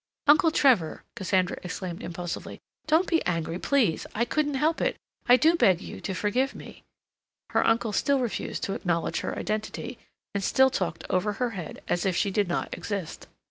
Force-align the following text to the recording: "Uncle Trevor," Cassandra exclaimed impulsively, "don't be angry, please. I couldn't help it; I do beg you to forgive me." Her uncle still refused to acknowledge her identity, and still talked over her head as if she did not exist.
"Uncle 0.25 0.49
Trevor," 0.49 1.03
Cassandra 1.15 1.57
exclaimed 1.61 2.01
impulsively, 2.01 2.59
"don't 2.87 3.05
be 3.05 3.23
angry, 3.27 3.59
please. 3.59 4.07
I 4.15 4.25
couldn't 4.25 4.55
help 4.55 4.81
it; 4.81 4.97
I 5.29 5.37
do 5.37 5.53
beg 5.55 5.79
you 5.79 6.01
to 6.01 6.15
forgive 6.15 6.55
me." 6.55 6.81
Her 7.51 7.63
uncle 7.63 7.93
still 7.93 8.17
refused 8.19 8.63
to 8.63 8.73
acknowledge 8.73 9.19
her 9.19 9.37
identity, 9.37 9.99
and 10.33 10.43
still 10.43 10.71
talked 10.71 11.03
over 11.11 11.33
her 11.33 11.51
head 11.51 11.83
as 11.87 12.03
if 12.03 12.15
she 12.15 12.31
did 12.31 12.47
not 12.47 12.75
exist. 12.75 13.27